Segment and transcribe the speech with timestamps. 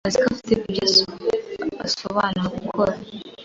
[0.07, 0.83] azi ko afite ibyo
[1.87, 2.93] asobanura gukora.